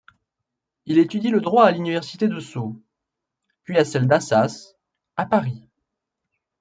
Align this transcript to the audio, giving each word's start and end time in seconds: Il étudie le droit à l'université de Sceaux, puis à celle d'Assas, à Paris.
Il 0.87 0.97
étudie 0.97 1.29
le 1.29 1.41
droit 1.41 1.65
à 1.67 1.71
l'université 1.71 2.27
de 2.27 2.39
Sceaux, 2.39 2.75
puis 3.63 3.77
à 3.77 3.85
celle 3.85 4.07
d'Assas, 4.07 4.75
à 5.15 5.27
Paris. 5.27 5.69